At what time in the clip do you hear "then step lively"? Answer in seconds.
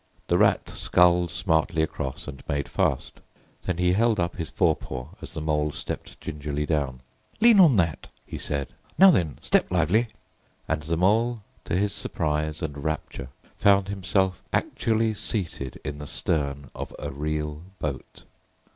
9.11-10.07